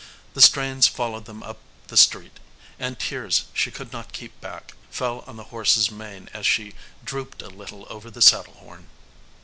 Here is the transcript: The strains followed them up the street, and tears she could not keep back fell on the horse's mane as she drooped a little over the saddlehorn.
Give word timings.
The 0.33 0.41
strains 0.41 0.87
followed 0.87 1.25
them 1.25 1.43
up 1.43 1.59
the 1.89 1.95
street, 1.95 2.39
and 2.79 2.97
tears 2.97 3.45
she 3.53 3.69
could 3.69 3.93
not 3.93 4.13
keep 4.13 4.41
back 4.41 4.73
fell 4.89 5.19
on 5.27 5.37
the 5.37 5.43
horse's 5.53 5.91
mane 5.91 6.27
as 6.33 6.47
she 6.47 6.73
drooped 7.05 7.43
a 7.43 7.49
little 7.51 7.85
over 7.87 8.09
the 8.09 8.19
saddlehorn. 8.19 8.87